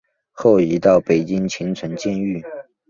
[0.31, 2.43] 后移到北京秦城监狱。